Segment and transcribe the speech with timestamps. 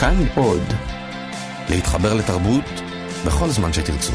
[0.00, 0.62] כאן עוד.
[1.70, 2.64] להתחבר לתרבות
[3.26, 4.12] בכל זמן שתרצו.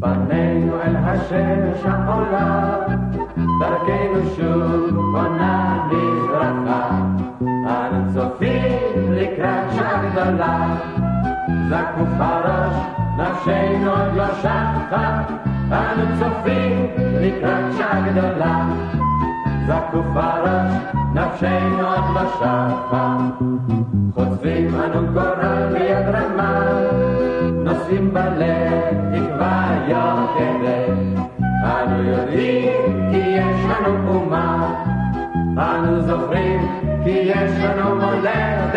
[0.00, 2.59] פנינו אל השמש העולה,
[17.30, 18.68] לקראת שעה גדולה,
[19.66, 20.72] זקוף הראש,
[21.14, 23.16] נפשנו עוד לא שטה.
[24.14, 26.60] חוטפים אנו גורל ביד רמה,
[27.64, 31.20] נושאים בלב תקווה יוקדת.
[31.64, 34.74] אנו יודעים כי יש לנו אומה,
[35.58, 36.60] אנו זוכרים
[37.04, 38.76] כי יש לנו מולדת.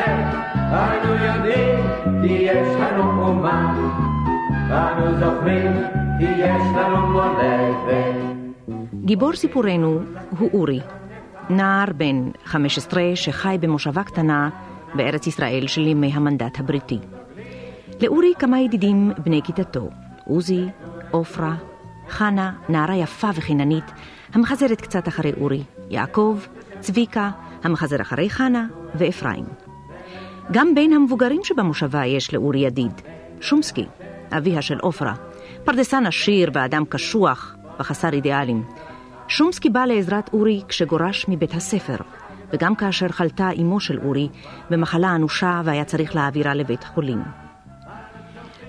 [0.72, 1.80] אנו יודעים
[2.22, 3.74] כי יש לנו אומה,
[4.72, 5.72] אנו זוכרים
[6.20, 8.33] כי יש לנו מולדת.
[9.06, 10.00] גיבור סיפורנו
[10.38, 10.80] הוא אורי,
[11.50, 14.50] נער בן 15 שחי במושבה קטנה
[14.96, 17.00] בארץ ישראל של ימי המנדט הבריטי.
[18.02, 19.90] לאורי כמה ידידים בני כיתתו,
[20.26, 20.66] עוזי,
[21.12, 21.56] עופרה,
[22.10, 23.92] חנה, נערה יפה וחיננית,
[24.34, 26.40] המחזרת קצת אחרי אורי, יעקב,
[26.80, 27.32] צביקה,
[27.64, 29.46] המחזר אחרי חנה, ואפרים.
[30.52, 33.02] גם בין המבוגרים שבמושבה יש לאורי ידיד,
[33.42, 33.86] שומסקי,
[34.38, 35.14] אביה של עופרה,
[35.64, 38.64] פרדסן עשיר ואדם קשוח וחסר אידיאלים.
[39.34, 41.96] שומסקי בא לעזרת אורי כשגורש מבית הספר,
[42.54, 44.30] וגם כאשר חלתה אמו של אורי
[44.70, 47.22] במחלה אנושה והיה צריך להעבירה לבית החולים.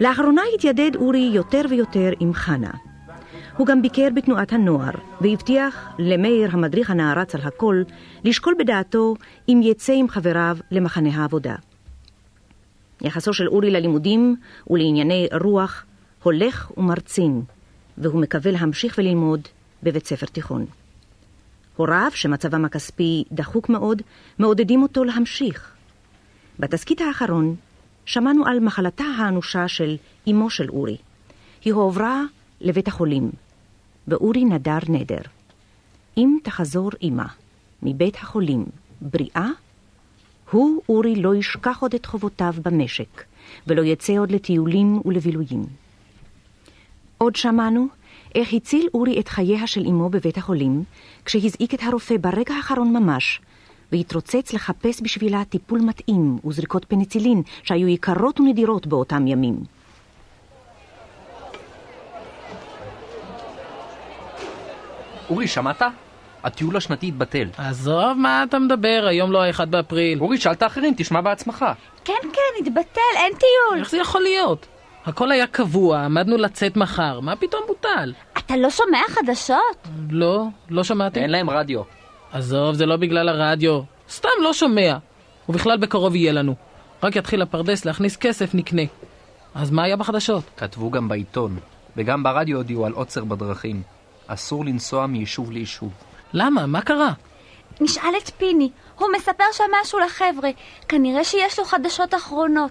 [0.00, 2.70] לאחרונה התיידד אורי יותר ויותר עם חנה.
[3.56, 7.82] הוא גם ביקר בתנועת הנוער, והבטיח למאיר המדריך הנערץ על הכל,
[8.24, 9.14] לשקול בדעתו
[9.48, 11.54] אם יצא עם חבריו למחנה העבודה.
[13.00, 14.36] יחסו של אורי ללימודים
[14.70, 15.84] ולענייני רוח
[16.22, 17.42] הולך ומרצין,
[17.98, 19.48] והוא מקווה להמשיך וללמוד
[19.84, 20.66] בבית ספר תיכון.
[21.76, 24.02] הוריו, שמצבם הכספי דחוק מאוד,
[24.38, 25.74] מעודדים אותו להמשיך.
[26.58, 27.56] בתסכית האחרון
[28.06, 29.96] שמענו על מחלתה האנושה של
[30.30, 30.96] אמו של אורי.
[31.64, 32.22] היא הועברה
[32.60, 33.30] לבית החולים,
[34.08, 35.22] ואורי נדר נדר.
[36.16, 37.26] אם תחזור אמה
[37.82, 38.64] מבית החולים
[39.00, 39.48] בריאה,
[40.50, 43.24] הוא, אורי, לא ישכח עוד את חובותיו במשק,
[43.66, 45.66] ולא יצא עוד לטיולים ולבילויים.
[47.18, 47.88] עוד שמענו
[48.34, 50.84] איך הציל אורי את חייה של אמו בבית החולים,
[51.24, 53.40] כשהזעיק את הרופא ברגע האחרון ממש,
[53.92, 59.56] והתרוצץ לחפש בשבילה טיפול מתאים וזריקות פניצילין שהיו יקרות ונדירות באותם ימים.
[65.30, 65.82] אורי, שמעת?
[66.42, 67.48] הטיול השנתי התבטל.
[67.56, 69.04] עזוב, מה אתה מדבר?
[69.08, 70.20] היום לא האחד באפריל.
[70.20, 71.64] אורי, שאלת אחרים, תשמע בעצמך.
[72.04, 73.80] כן, כן, התבטל, אין טיול.
[73.80, 74.66] איך זה יכול להיות?
[75.06, 78.12] הכל היה קבוע, עמדנו לצאת מחר, מה פתאום בוטל?
[78.38, 79.88] אתה לא שומע חדשות?
[80.10, 81.20] לא, לא שמעתי.
[81.20, 81.82] אין להם רדיו.
[82.32, 83.80] עזוב, זה לא בגלל הרדיו.
[84.10, 84.96] סתם לא שומע.
[85.48, 86.54] ובכלל בקרוב יהיה לנו.
[87.02, 88.82] רק יתחיל הפרדס להכניס כסף, נקנה.
[89.54, 90.44] אז מה היה בחדשות?
[90.56, 91.58] כתבו גם בעיתון,
[91.96, 93.82] וגם ברדיו הודיעו על עוצר בדרכים.
[94.26, 95.92] אסור לנסוע מיישוב ליישוב.
[96.32, 96.66] למה?
[96.66, 97.12] מה קרה?
[97.80, 100.50] נשאל את פיני, הוא מספר שם משהו לחבר'ה.
[100.88, 102.70] כנראה שיש לו חדשות אחרונות.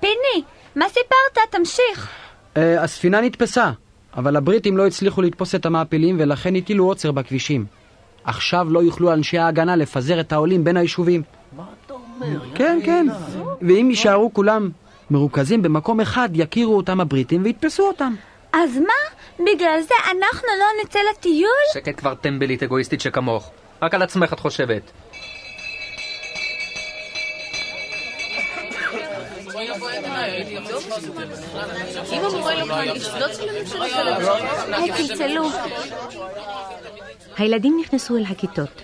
[0.00, 0.44] פיני,
[0.76, 1.50] מה סיפרת?
[1.50, 2.08] תמשיך.
[2.56, 3.70] אה, הספינה נתפסה,
[4.16, 7.66] אבל הבריטים לא הצליחו לתפוס את המעפילים ולכן הטילו עוצר בכבישים.
[8.24, 11.22] עכשיו לא יוכלו אנשי ההגנה לפזר את העולים בין היישובים.
[11.56, 12.40] מה אתה אומר?
[12.54, 13.06] כן, כן.
[13.62, 14.70] ואם יישארו כולם
[15.10, 18.14] מרוכזים במקום אחד, יכירו אותם הבריטים ויתפסו אותם.
[18.52, 19.22] אז מה?
[19.38, 21.50] בגלל זה אנחנו לא נצא לטיול?
[21.74, 23.50] שקט כבר טמבלית אגואיסטית שכמוך.
[23.82, 24.82] רק על עצמך את חושבת.
[34.72, 35.48] היי, צלצלו.
[37.36, 38.82] הילדים נכנסו אל הכיתות.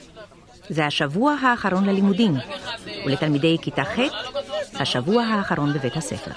[0.69, 2.35] זה השבוע האחרון ללימודים,
[3.07, 3.99] ולתלמידי כיתה ח'
[4.75, 6.31] השבוע האחרון בבית הספר.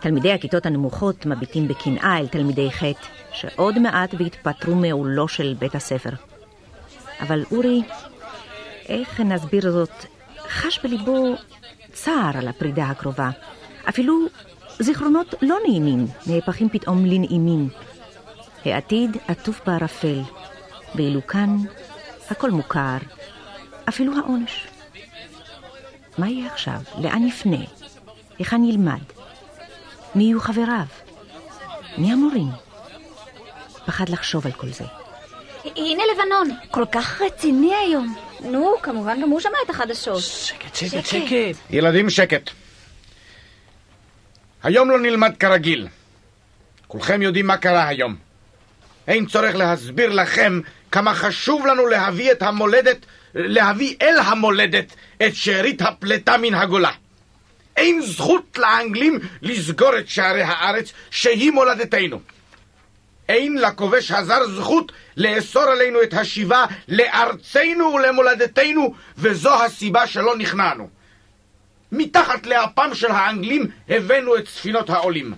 [0.00, 2.82] תלמידי הכיתות הנמוכות מביטים בקנאה אל תלמידי ח'
[3.32, 6.10] שעוד מעט והתפטרו מעולו של בית הספר.
[7.20, 7.82] אבל אורי,
[8.88, 10.04] איך נסביר זאת,
[10.48, 11.34] חש בליבו
[11.92, 13.30] צער על הפרידה הקרובה.
[13.88, 14.26] אפילו
[14.78, 17.68] זיכרונות לא נעימים נהפכים פתאום לנעימים.
[18.64, 20.20] העתיד עטוף בערפל,
[20.94, 21.56] ואילו כאן
[22.30, 22.96] הכל מוכר,
[23.88, 24.66] אפילו העונש.
[26.18, 26.80] מה יהיה עכשיו?
[26.98, 27.64] לאן יפנה?
[28.38, 29.02] היכן ילמד?
[30.14, 30.86] מי יהיו חבריו?
[31.98, 32.48] מי המורים?
[33.86, 34.84] פחד לחשוב על כל זה.
[35.76, 38.16] הנה לבנון, כל כך רציני היום.
[38.40, 40.22] נו, כמובן גם הוא שמע את החדשות.
[40.22, 41.58] שקט, שקט, שקט.
[41.70, 42.50] ילדים שקט.
[44.62, 45.88] היום לא נלמד כרגיל.
[46.86, 48.16] כולכם יודעים מה קרה היום.
[49.08, 50.60] אין צורך להסביר לכם
[50.92, 54.94] כמה חשוב לנו להביא את המולדת, להביא אל המולדת
[55.26, 56.90] את שארית הפלטה מן הגולה.
[57.76, 62.20] אין זכות לאנגלים לסגור את שערי הארץ שהיא מולדתנו.
[63.28, 70.88] אין לכובש הזר זכות לאסור עלינו את השיבה לארצנו ולמולדתנו, וזו הסיבה שלא נכנענו.
[71.92, 75.34] מתחת לאפם של האנגלים הבאנו את ספינות העולים.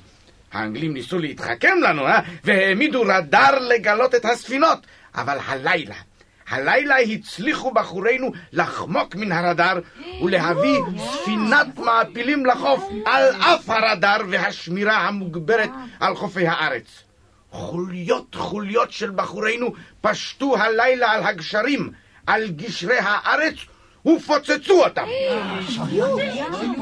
[0.52, 2.20] האנגלים ניסו להתחכם לנו, אה?
[2.44, 4.78] והעמידו רדאר לגלות את הספינות,
[5.14, 5.94] אבל הלילה,
[6.48, 9.78] הלילה הצליחו בחורינו לחמוק מן הרדאר
[10.22, 15.70] ולהביא ספינת מעפילים לחוף על אף הרדאר והשמירה המוגברת
[16.00, 17.02] על חופי הארץ.
[17.50, 21.90] חוליות חוליות של בחורינו פשטו הלילה על הגשרים,
[22.26, 23.54] על גשרי הארץ
[24.06, 25.06] ופוצצו אותם.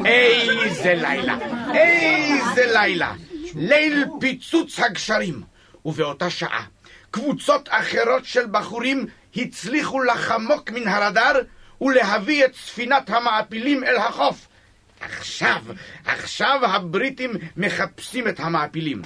[0.05, 1.39] איזה לילה,
[1.75, 3.13] איזה לילה.
[3.55, 5.43] ליל פיצוץ הגשרים.
[5.85, 6.65] ובאותה שעה,
[7.11, 9.07] קבוצות אחרות של בחורים
[9.37, 11.41] הצליחו לחמוק מן הרדאר
[11.81, 14.49] ולהביא את ספינת המעפילים אל החוף.
[15.01, 15.63] עכשיו,
[16.05, 19.03] עכשיו הבריטים מחפשים את המעפילים.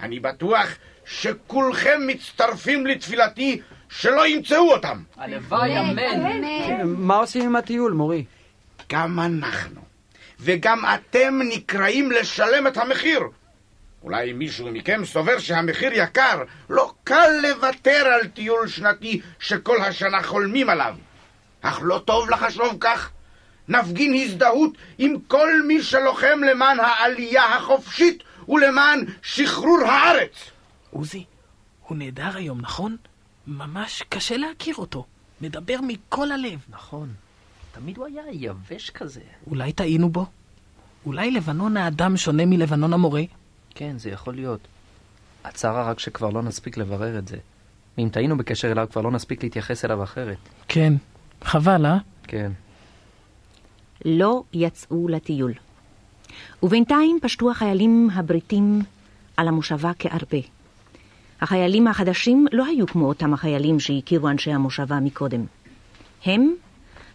[0.00, 0.66] אני בטוח
[1.04, 3.60] שכולכם מצטרפים לתפילתי
[3.96, 5.02] שלא ימצאו אותם.
[5.16, 6.82] הלוואי, אמן.
[6.84, 8.24] מה עושים עם הטיול, מורי?
[8.92, 9.80] גם אנחנו,
[10.40, 13.20] וגם אתם נקראים לשלם את המחיר.
[14.02, 20.70] אולי מישהו מכם סובר שהמחיר יקר, לא קל לוותר על טיול שנתי שכל השנה חולמים
[20.70, 20.94] עליו.
[21.62, 23.10] אך לא טוב לחשוב כך.
[23.68, 30.50] נפגין הזדהות עם כל מי שלוחם למען העלייה החופשית ולמען שחרור הארץ.
[30.90, 31.24] עוזי,
[31.86, 32.96] הוא נהדר היום, נכון?
[33.46, 35.04] ממש קשה להכיר אותו.
[35.40, 36.64] מדבר מכל הלב.
[36.68, 37.08] נכון.
[37.72, 39.20] תמיד הוא היה יבש כזה.
[39.46, 40.26] אולי טעינו בו?
[41.06, 43.22] אולי לבנון האדם שונה מלבנון המורה?
[43.74, 44.60] כן, זה יכול להיות.
[45.44, 47.36] הצער רק שכבר לא נספיק לברר את זה.
[47.98, 50.38] ואם טעינו בקשר אליו, כבר לא נספיק להתייחס אליו אחרת.
[50.68, 50.92] כן.
[51.42, 51.98] חבל, אה?
[52.22, 52.52] כן.
[54.04, 55.52] לא יצאו לטיול.
[56.62, 58.82] ובינתיים פשטו החיילים הבריטים
[59.36, 60.38] על המושבה כארבה.
[61.42, 65.44] החיילים החדשים לא היו כמו אותם החיילים שהכירו אנשי המושבה מקודם.
[66.24, 66.54] הם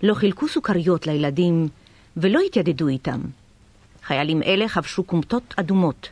[0.03, 1.67] לא חילקו סוכריות לילדים
[2.17, 3.21] ולא התיידדו איתם.
[4.03, 6.09] חיילים אלה חבשו כומתות אדומות,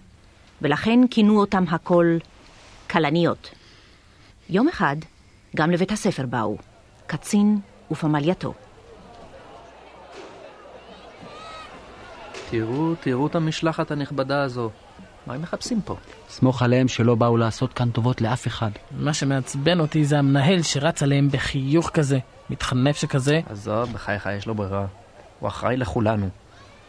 [0.62, 2.17] ולכן כינו אותם הכל
[2.89, 3.50] כלניות.
[4.50, 4.95] יום אחד
[5.56, 6.57] גם לבית הספר באו,
[7.07, 7.59] קצין
[7.91, 8.53] ופמלייתו.
[12.50, 14.69] תראו, תראו את המשלחת הנכבדה הזו.
[15.27, 15.95] מה הם מחפשים פה?
[16.30, 18.69] סמוך עליהם שלא באו לעשות כאן טובות לאף אחד.
[19.00, 22.19] מה שמעצבן אותי זה המנהל שרץ עליהם בחיוך כזה,
[22.50, 23.39] מתחנף שכזה.
[23.50, 24.86] עזוב, בחייך, יש לו ברירה.
[25.39, 26.30] הוא אחראי לכולנו.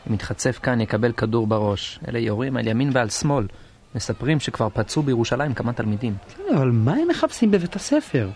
[0.08, 1.98] אם יתחצף כאן, יקבל כדור בראש.
[2.08, 3.46] אלה יורים על ימין ועל שמאל.
[3.94, 6.14] מספרים שכבר פצעו בירושלים כמה תלמידים.
[6.36, 8.28] כן, אבל מה הם מחפשים בבית הספר?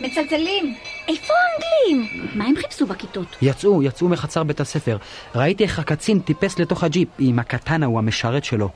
[0.00, 0.74] מצלצלים.
[1.08, 2.28] איפה האנגלים?
[2.34, 3.36] מה הם חיפשו בכיתות?
[3.42, 4.96] יצאו, יצאו מחצר בית הספר.
[5.34, 8.70] ראיתי איך הקצין טיפס לתוך הג'יפ עם הקטנה הוא המשרת שלו.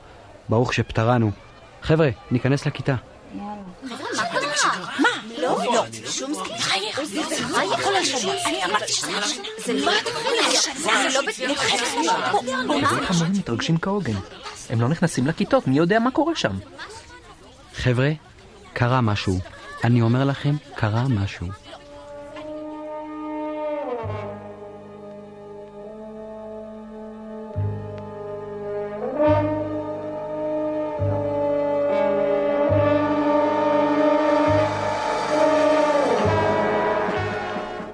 [0.49, 1.31] ברוך שפטרנו.
[1.83, 2.95] חבר'ה, ניכנס לכיתה.
[13.09, 14.17] המורים מתרגשים כהוגן.
[14.71, 16.57] הם לא נכנסים לכיתות, מי יודע מה קורה שם?
[17.75, 18.11] חבר'ה,
[18.73, 19.39] קרה משהו.
[19.85, 21.47] אני אומר לכם, קרה משהו.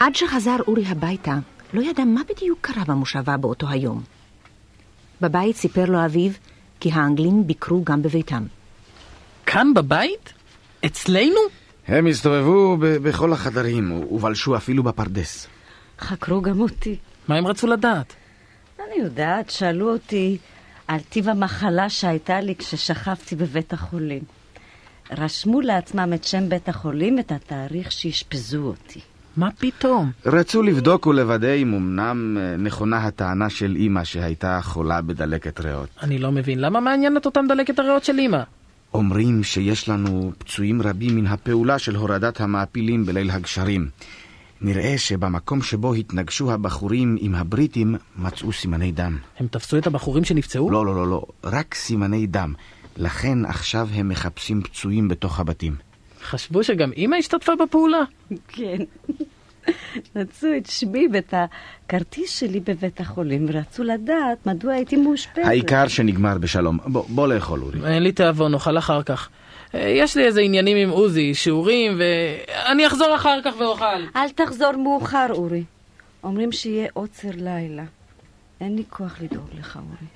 [0.04, 1.38] עד שחזר אורי הביתה,
[1.72, 4.02] לא ידע מה בדיוק קרה במושבה באותו היום.
[5.20, 6.30] בבית סיפר לו אביו
[6.80, 8.46] כי האנגלים ביקרו גם בביתם.
[9.46, 10.32] כאן בבית?
[10.86, 11.40] אצלנו?
[11.86, 15.46] הם הסתובבו ב- בכל החדרים ובלשו אפילו בפרדס.
[15.98, 16.96] חקרו גם אותי.
[17.28, 18.14] מה הם רצו לדעת?
[18.86, 20.38] אני יודעת, שאלו אותי
[20.88, 24.22] על טיב המחלה שהייתה לי כששכבתי בבית החולים.
[25.10, 29.00] רשמו לעצמם את שם בית החולים ואת התאריך שאשפזו אותי.
[29.36, 30.10] מה פתאום?
[30.26, 35.88] רצו לבדוק ולוודא אם אמנם אה, נכונה הטענה של אמא שהייתה חולה בדלקת ריאות.
[36.02, 38.42] אני לא מבין, למה מעניינת אותם דלקת הריאות של אמא?
[38.94, 43.88] אומרים שיש לנו פצועים רבים מן הפעולה של הורדת המעפילים בליל הגשרים.
[44.60, 49.18] נראה שבמקום שבו התנגשו הבחורים עם הבריטים מצאו סימני דם.
[49.38, 50.70] הם תפסו את הבחורים שנפצעו?
[50.70, 52.54] לא, לא, לא, לא, רק סימני דם.
[52.96, 55.76] לכן עכשיו הם מחפשים פצועים בתוך הבתים.
[56.24, 58.02] חשבו שגם אמא השתתפה בפעולה?
[58.48, 58.76] כן.
[60.16, 65.46] רצו את שמי ואת הכרטיס שלי בבית החולים, ורצו לדעת מדוע הייתי מאושפזת.
[65.46, 66.78] העיקר שנגמר בשלום.
[66.86, 67.94] בוא, בוא לאכול, אורי.
[67.94, 69.28] אין לי תיאבון, נאכל אחר כך.
[69.74, 73.84] אה, יש לי איזה עניינים עם עוזי, שיעורים, ואני אחזור אחר כך ואוכל.
[74.16, 75.64] אל תחזור מאוחר, אורי.
[76.24, 77.84] אומרים שיהיה עוצר לילה.
[78.60, 80.13] אין לי כוח לדאוג לך, אורי.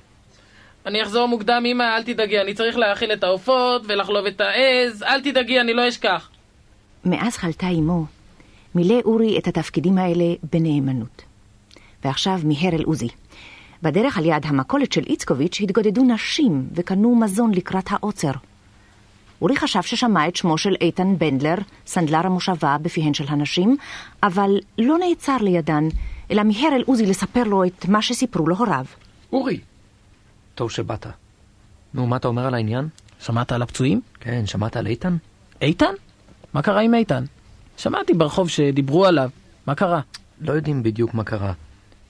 [0.86, 5.20] אני אחזור מוקדם, אמא, אל תדאגי, אני צריך להאכיל את העופות ולחלוב את העז, אל
[5.20, 6.30] תדאגי, אני לא אשכח.
[7.04, 8.04] מאז חלתה אמו,
[8.74, 11.22] מילא אורי את התפקידים האלה בנאמנות.
[12.04, 13.08] ועכשיו מיהר אל עוזי.
[13.82, 18.32] בדרך על יד המכולת של איצקוביץ' התגודדו נשים וקנו מזון לקראת העוצר.
[19.42, 21.54] אורי חשב ששמע את שמו של איתן בנדלר,
[21.86, 23.76] סנדלר המושבה בפיהן של הנשים,
[24.22, 25.88] אבל לא נעצר לידן,
[26.30, 28.84] אלא מיהר אל עוזי לספר לו את מה שסיפרו לו הוריו.
[29.32, 29.60] אורי!
[30.58, 31.06] טוב שבאת.
[31.94, 32.88] נו, מה אתה אומר על העניין?
[33.20, 34.00] שמעת על הפצועים?
[34.20, 35.16] כן, שמעת על איתן?
[35.62, 35.92] איתן?
[36.52, 37.24] מה קרה עם איתן?
[37.76, 39.30] שמעתי ברחוב שדיברו עליו.
[39.66, 40.00] מה קרה?
[40.40, 41.52] לא יודעים בדיוק מה קרה,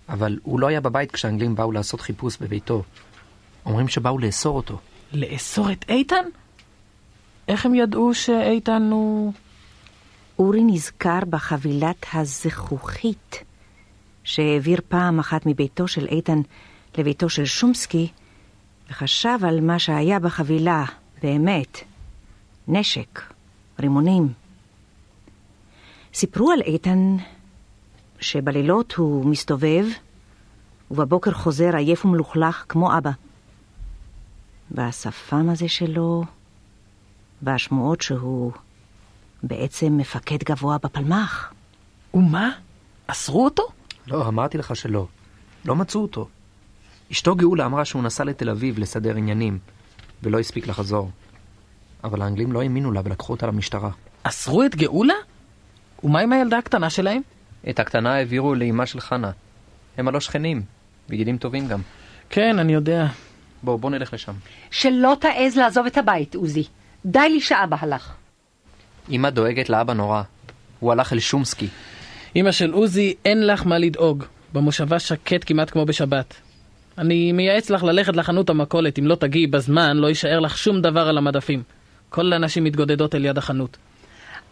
[0.09, 2.83] אבל הוא לא היה בבית כשהאנגלים באו לעשות חיפוש בביתו.
[3.67, 4.79] אומרים שבאו לאסור אותו.
[5.13, 6.25] לאסור את איתן?
[7.49, 9.33] איך הם ידעו שאיתן הוא...
[10.39, 13.45] אורי נזכר בחבילת הזכוכית
[14.25, 16.41] שהעביר פעם אחת מביתו של איתן
[16.99, 18.09] לביתו של שומסקי,
[18.91, 20.85] וחשב על מה שהיה בחבילה,
[21.23, 21.79] באמת.
[22.69, 23.23] נשק,
[23.81, 24.33] רימונים.
[26.15, 27.17] סיפרו על איתן
[28.21, 29.85] שבלילות הוא מסתובב,
[30.91, 33.11] ובבוקר חוזר עייף ומלוכלך כמו אבא.
[34.71, 36.25] והשפם הזה שלו,
[37.43, 38.53] והשמועות שהוא
[39.43, 41.53] בעצם מפקד גבוה בפלמ"ח.
[42.15, 42.51] ומה?
[43.07, 43.63] אסרו אותו?
[44.07, 45.07] לא, אמרתי לך שלא.
[45.65, 46.29] לא מצאו אותו.
[47.13, 49.59] אשתו גאולה אמרה שהוא נסע לתל אביב לסדר עניינים,
[50.23, 51.11] ולא הספיק לחזור.
[52.05, 53.91] אבל האנגלים לא האמינו לה ולקחו אותה למשטרה.
[54.23, 55.15] אסרו את גאולה?
[56.05, 57.23] ומה עם הילדה הקטנה שלהם?
[57.71, 59.31] את הקטנה העבירו לאימה של חנה.
[59.99, 60.63] הם הלא שכנים,
[61.09, 61.81] וידידים טובים גם.
[62.31, 63.07] כן, אני יודע.
[63.63, 64.33] בואו, בואו נלך לשם.
[64.71, 66.65] שלא תעז לעזוב את הבית, עוזי.
[67.07, 68.15] די לי שאבא הלך.
[69.11, 70.23] אמא דואגת לאבא נורא.
[70.81, 71.69] הוא הלך אל שומסקי.
[72.37, 74.25] אמא של עוזי, אין לך מה לדאוג.
[74.53, 76.35] במושבה שקט כמעט כמו בשבת.
[76.99, 81.09] אני מייעץ לך ללכת לחנות המכולת, אם לא תגיעי בזמן, לא יישאר לך שום דבר
[81.09, 81.63] על המדפים.
[82.09, 83.77] כל הנשים מתגודדות אל יד החנות.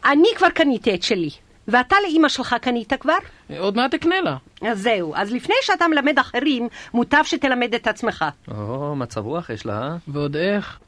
[0.05, 1.31] אני כבר קניתי את שלי.
[1.69, 3.17] ואתה לאימא שלך קנית כבר?
[3.59, 4.37] עוד מעט אקנה לה.
[4.63, 8.25] אז זהו, אז לפני שאתה מלמד אחרים, מוטב שתלמד את עצמך.
[8.51, 9.97] או, מצב רוח יש לה, אה?
[10.09, 10.79] ועוד איך?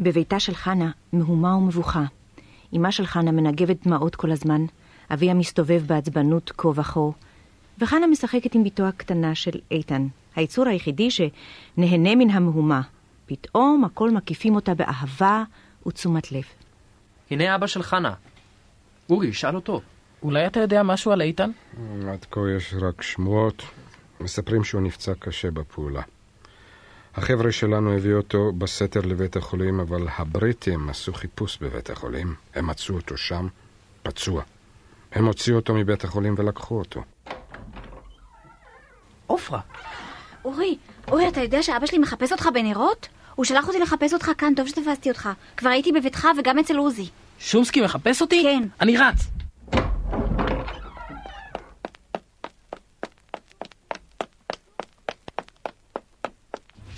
[0.00, 2.04] בביתה של חנה, מהומה ומבוכה.
[2.76, 4.64] אמה של חנה מנגבת דמעות כל הזמן,
[5.12, 7.00] אביה מסתובב בעצבנות כה וכה,
[7.78, 10.06] וחנה משחקת עם בתו הקטנה של איתן,
[10.36, 12.82] היצור היחידי שנהנה מן המהומה.
[13.26, 15.44] פתאום הכל מקיפים אותה באהבה
[15.86, 16.44] ותשומת לב.
[17.30, 18.14] הנה אבא של חנה.
[19.10, 19.80] אורי, שאל אותו.
[20.22, 21.50] אולי אתה יודע משהו על איתן?
[22.08, 23.62] עד כה יש רק שמועות.
[24.20, 26.02] מספרים שהוא נפצע קשה בפעולה.
[27.14, 32.34] החבר'ה שלנו הביאו אותו בסתר לבית החולים, אבל הבריטים עשו חיפוש בבית החולים.
[32.54, 33.48] הם מצאו אותו שם,
[34.02, 34.42] פצוע.
[35.12, 37.02] הם הוציאו אותו מבית החולים ולקחו אותו.
[39.26, 39.60] עופרה.
[40.44, 40.76] אורי,
[41.08, 43.08] אורי, אתה יודע שאבא שלי מחפש אותך בנרות?
[43.34, 45.28] הוא שלח אותי לחפש אותך כאן, טוב שתפסתי אותך.
[45.56, 47.08] כבר הייתי בביתך וגם אצל עוזי.
[47.38, 48.42] שומסקי מחפש אותי?
[48.42, 48.68] כן.
[48.80, 49.16] אני רץ.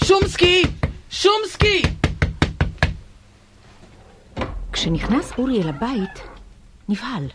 [0.04, 0.62] שומסקי!
[1.10, 1.82] שומסקי!
[4.72, 6.20] כשנכנס אורי אל הבית,
[6.88, 7.26] נבהל.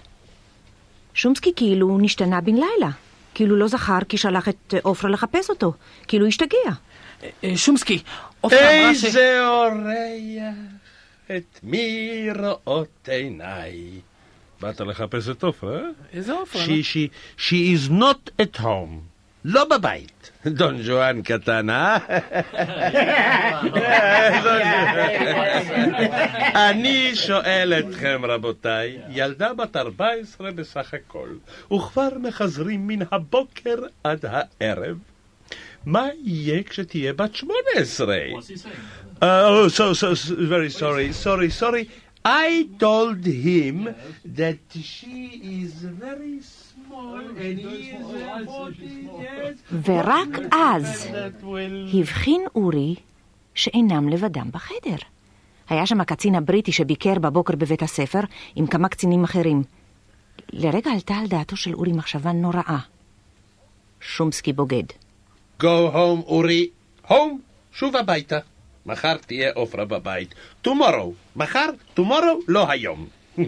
[1.14, 2.90] שומסקי כאילו נשתנה בן לילה.
[3.38, 5.74] כאילו לא זכר כי שלח את עופרה לחפש אותו.
[6.08, 6.58] כאילו השתגע.
[7.44, 8.00] אה, שומסקי,
[8.42, 9.06] עופרה אמרה ש...
[9.06, 9.74] איזה אורח,
[11.26, 14.00] את מי רואות עיניי.
[14.62, 15.80] באת לחפש את עופרה?
[15.80, 15.86] אה?
[16.14, 16.66] איזה עופרה?
[16.66, 19.17] She, she, she is not at home.
[19.50, 20.32] לא בבית.
[20.46, 21.98] דון ז'ואן קטן, אה?
[26.70, 31.30] אני שואל אתכם, רבותיי, ילדה בת 14 בסך הכל,
[31.74, 34.98] וכבר מחזרים מן הבוקר עד הערב.
[35.86, 38.16] מה יהיה כשתהיה בת 18?
[39.20, 41.90] Uh, oh, so, so, so, very sorry, sorry, sorry.
[42.24, 44.60] I told him that
[44.92, 45.74] she is
[46.06, 46.42] very
[46.90, 48.06] small and he is
[48.48, 49.58] 14 years.
[49.86, 51.08] ורק אז.
[51.94, 52.96] הבחין אורי
[53.56, 54.98] שאינם לבדם בחדר.
[55.70, 58.20] היה שם הקצין הבריטי שביקר בבוקר בבית הספר
[58.56, 59.64] עם כמה קצינים אחרים.
[60.54, 62.80] לרגע עלתה על דעתו של אורי מחשבה נוראה.
[64.02, 64.84] שומסקי בוגד.
[65.62, 66.70] Go home, אורי.
[67.08, 67.14] home,
[67.72, 68.40] שוב הביתה.
[68.86, 70.36] מחר תהיה עופרה בבית.
[70.68, 71.10] tomorrow.
[71.36, 73.08] מחר, tomorrow, לא היום.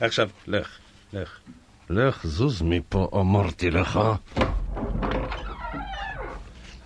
[0.00, 0.78] עכשיו, לך,
[1.12, 1.38] לך.
[1.90, 4.00] לך זוז מפה, אמרתי לך.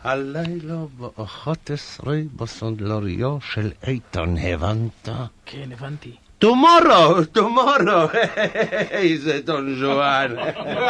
[0.04, 5.08] הלילה באחת עשרה בסנדלריו של איתן, הבנת?
[5.46, 6.12] כן, הבנתי.
[6.38, 8.08] טומורו, טומורו,
[9.00, 10.30] איזה דון ז'ואן.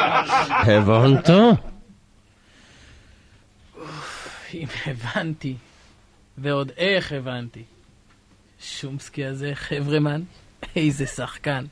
[0.72, 1.30] הבנת?
[4.54, 5.56] אם הבנתי,
[6.38, 7.62] ועוד איך הבנתי.
[8.60, 10.22] שומסקי הזה, חברמן,
[10.76, 11.64] איזה שחקן.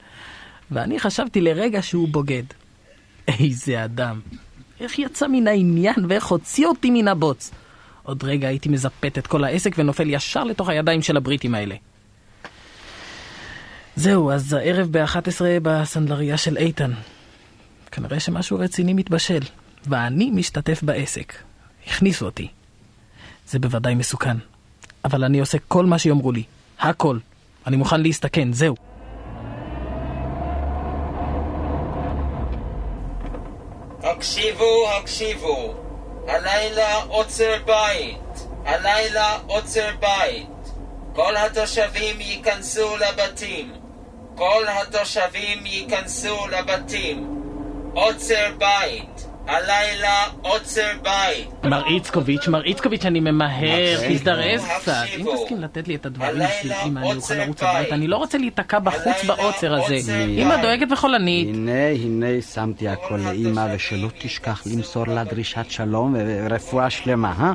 [0.70, 2.42] ואני חשבתי לרגע שהוא בוגד.
[3.28, 4.20] איזה אדם.
[4.80, 7.50] איך יצא מן העניין ואיך הוציא אותי מן הבוץ.
[8.02, 11.74] עוד רגע הייתי מזפת את כל העסק ונופל ישר לתוך הידיים של הבריטים האלה.
[13.96, 16.92] זהו, אז הערב ב-11 בסנדלריה של איתן.
[17.90, 19.40] כנראה שמשהו רציני מתבשל,
[19.86, 21.34] ואני משתתף בעסק.
[21.86, 22.48] הכניסו אותי.
[23.48, 24.36] זה בוודאי מסוכן.
[25.04, 26.42] אבל אני עושה כל מה שיאמרו לי.
[26.78, 27.18] הכל.
[27.66, 28.76] אני מוכן להסתכן, זהו.
[34.04, 35.74] הקשיבו, הקשיבו.
[36.28, 38.46] הלילה עוצר בית.
[38.64, 40.46] הלילה עוצר בית.
[41.14, 43.72] כל התושבים ייכנסו לבתים.
[44.36, 47.40] כל התושבים ייכנסו לבתים.
[47.94, 49.23] עוצר בית.
[49.46, 51.64] הלילה עוצר בית.
[51.64, 54.92] מר איצקוביץ', מר איצקוביץ', אני ממהר, תזדרז קצת.
[55.18, 55.26] אם.
[55.36, 57.70] תסכים לתת לי את הדברים שלי, אמא, אני אוכל לרוץ בית.
[57.76, 57.94] הביתה.
[57.94, 59.96] אני לא רוצה להיתקע בחוץ בעוצר הזה.
[60.28, 60.56] אמא.
[60.62, 61.48] דואגת וחולנית.
[61.48, 67.52] הנה, הנה, שמתי הכל לאימא, ושלא תשכח למסור לה דרישת שלום ורפואה שלמה, אה?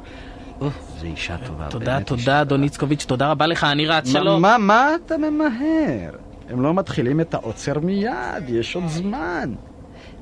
[1.00, 1.68] זו אישה טובה.
[1.70, 4.42] תודה, תודה, אדון איצקוביץ', תודה רבה לך, אני רץ, מה- שלום.
[4.42, 6.10] מה, מה אתה ממהר?
[6.50, 8.14] הם לא מתחילים את העוצר מיד,
[8.50, 9.54] יש עוד זמן.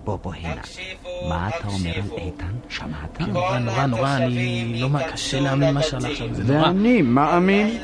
[0.08, 0.62] בוא, בוא הנה.
[1.30, 2.54] מה אתה אומר על איתן?
[2.70, 3.22] שמעת?
[3.22, 4.90] נורא, נורא, נורא, אני לא...
[4.90, 6.68] מה, קשה להאמין מה שהלך שם, זה נורא.
[6.68, 7.78] ואני מאמין.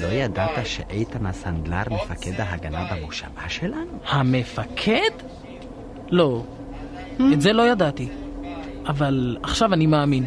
[0.00, 3.98] לא ידעת שאיתן הסנדלר מפקד ההגנה במושבה שלנו?
[4.06, 5.10] המפקד?
[6.10, 6.42] לא,
[7.32, 8.08] את זה לא ידעתי.
[8.86, 10.24] אבל עכשיו אני מאמין.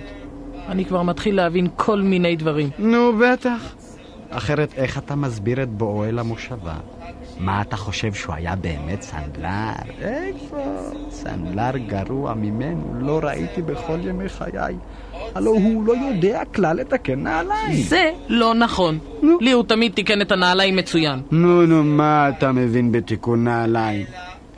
[0.67, 2.69] אני כבר מתחיל להבין כל מיני דברים.
[2.79, 3.75] נו, בטח.
[4.29, 6.75] אחרת איך אתה מסביר את בואו אל המושבה?
[7.39, 9.71] מה אתה חושב שהוא היה באמת סנדלר?
[10.01, 10.57] איפה?
[11.09, 14.75] סנדלר גרוע ממנו לא ראיתי בכל ימי חיי.
[15.35, 17.83] הלא הוא לא יודע כלל לתקן נעליים.
[17.83, 18.99] זה לא נכון.
[19.41, 21.19] לי הוא תמיד תיקן את הנעליים מצוין.
[21.31, 24.05] נו, נו, מה אתה מבין בתיקון נעליים?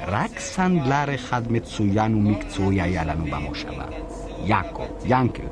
[0.07, 3.83] רק סנדלר אחד מצוין ומקצועי היה לנו במושבה.
[4.43, 5.43] יעקב, ינקל.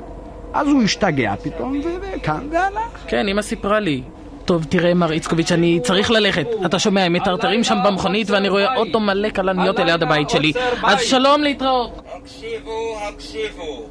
[0.52, 1.80] אז הוא השתגע פתאום
[2.14, 3.04] וקם והלך.
[3.08, 4.02] כן, אמא סיפרה לי.
[4.46, 6.46] טוב, תראה, מר איצקוביץ', אני צריך ללכת.
[6.66, 10.52] אתה שומע, הם מטרטרים שם במכונית ואני רואה אוטו מלא כלניות ליד הבית שלי.
[10.84, 11.90] אז שלום להתראות.
[12.14, 13.88] הקשיבו, הקשיבו.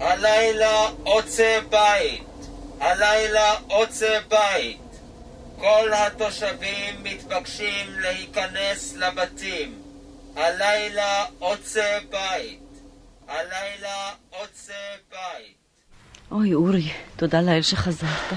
[0.00, 2.24] הלילה עוצר בית.
[2.80, 4.78] הלילה עוצר בית.
[5.58, 9.74] כל התושבים מתבקשים להיכנס לבתים.
[10.36, 12.60] הלילה עוצר בית.
[13.28, 14.72] הלילה עוצר
[15.10, 15.67] בית.
[16.30, 18.32] אוי, אורי, תודה לאל שחזרת.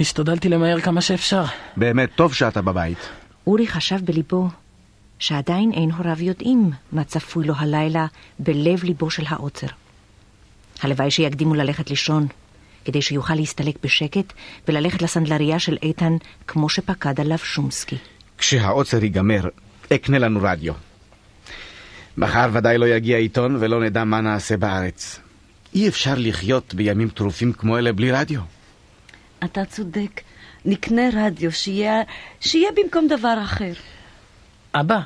[0.00, 1.44] השתדלתי למהר כמה שאפשר.
[1.76, 2.98] באמת טוב שאתה בבית.
[3.46, 4.48] אורי חשב בליבו
[5.18, 8.06] שעדיין אין הוריו יודעים מה צפוי לו הלילה
[8.38, 9.66] בלב ליבו של העוצר.
[10.82, 12.26] הלוואי שיקדימו ללכת לישון,
[12.84, 14.32] כדי שיוכל להסתלק בשקט
[14.68, 17.96] וללכת לסנדלריה של איתן כמו שפקד עליו שומסקי.
[18.38, 19.48] כשהעוצר ייגמר,
[19.94, 20.72] אקנה לנו רדיו.
[22.16, 25.20] מחר ודאי לא יגיע עיתון ולא נדע מה נעשה בארץ.
[25.74, 28.40] אי אפשר לחיות בימים טרופים כמו אלה בלי רדיו.
[29.44, 30.20] אתה צודק.
[30.64, 32.02] נקנה רדיו שיהיה,
[32.40, 33.72] שיהיה במקום דבר אחר.
[34.74, 35.00] אבא,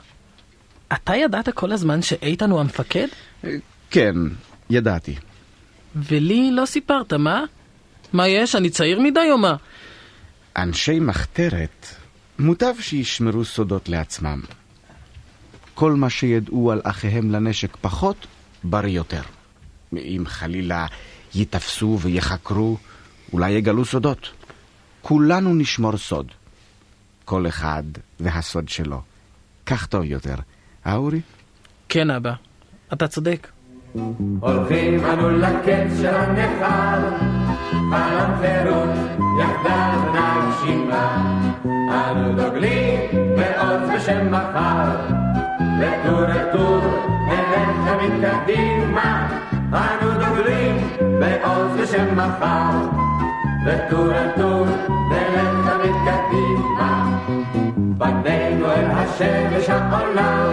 [0.93, 3.07] אתה ידעת כל הזמן שאיתן הוא המפקד?
[3.91, 4.15] כן,
[4.71, 5.15] ידעתי.
[5.97, 7.45] ולי לא סיפרת, מה?
[8.13, 9.57] מה יש, אני צעיר מדי או מה?
[10.57, 11.87] אנשי מחתרת,
[12.39, 14.41] מוטב שישמרו סודות לעצמם.
[15.75, 18.27] כל מה שידעו על אחיהם לנשק פחות,
[18.65, 19.23] בריא יותר.
[19.97, 20.87] אם חלילה
[21.35, 22.77] ייתפסו ויחקרו,
[23.33, 24.31] אולי יגלו סודות.
[25.03, 26.27] כולנו נשמור סוד.
[27.25, 27.83] כל אחד
[28.21, 29.01] והסוד שלו.
[29.67, 30.35] כך טוב יותר.
[30.87, 31.21] אה, אורי?
[31.89, 32.33] כן, אבא.
[32.93, 33.49] אתה צודק.
[34.41, 37.17] הולכים אנו לקץ של הנכר,
[37.71, 38.91] חלום חירות
[39.41, 41.35] יחדיו נגשימה.
[41.65, 43.01] אנו דוגלים
[43.37, 45.07] בעוז בשם מחר,
[45.81, 46.81] לטור אל טור
[47.29, 49.29] נלך תמיד קדימה.
[49.73, 50.89] אנו דוגלים
[51.21, 52.89] בעוז בשם מחר,
[53.67, 54.67] לטור אל טור
[55.11, 57.19] נלך תמיד קדימה.
[57.99, 60.45] פנינו אל השמש העולה,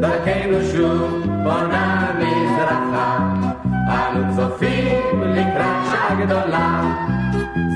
[0.00, 3.18] דרכנו שוב בונה מזרחה.
[3.88, 6.82] אנו צופים לקראת שעה גדולה,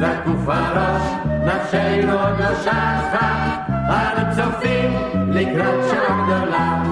[0.01, 1.03] זקוף הראש,
[1.45, 3.57] נפשנו עוד לא שחה.
[3.73, 4.93] אנו צופים
[5.29, 6.83] לקראת שעה גדולה,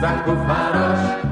[0.00, 1.31] זקוף הראש,